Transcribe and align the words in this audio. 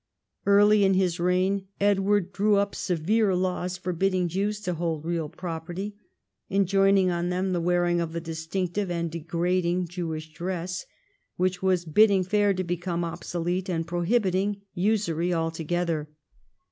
Early 0.47 0.83
in 0.83 0.95
his 0.95 1.19
reign 1.19 1.67
Edward 1.79 2.33
drew 2.33 2.55
up 2.55 2.73
severe 2.73 3.35
laws, 3.35 3.77
forbid 3.77 4.13
ding 4.13 4.27
Jews 4.29 4.59
to 4.61 4.73
hold 4.73 5.05
real 5.05 5.29
property, 5.29 5.95
enjoining 6.49 7.11
on 7.11 7.29
them 7.29 7.51
the 7.53 7.61
wearing 7.61 8.01
of 8.01 8.11
the 8.11 8.19
distinctive 8.19 8.89
and 8.89 9.11
degrading 9.11 9.89
Jewish 9.89 10.31
dress, 10.33 10.87
which 11.35 11.61
was 11.61 11.85
bidding 11.85 12.23
fair 12.23 12.51
to 12.51 12.63
become 12.63 13.03
obsolete, 13.05 13.69
and 13.69 13.85
pro 13.85 14.01
liibiting 14.01 14.61
usury 14.73 15.31
altogether. 15.35 16.09